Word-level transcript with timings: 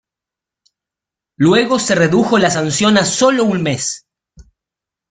Luego 1.37 1.77
se 1.77 1.93
redujo 1.93 2.39
la 2.39 2.49
sanción 2.49 2.97
a 2.97 3.05
sólo 3.05 3.43
un 3.43 3.61
mes. 3.61 4.07